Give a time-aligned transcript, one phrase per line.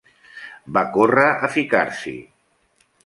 [0.77, 2.15] Va córrer a ficar-s'hi.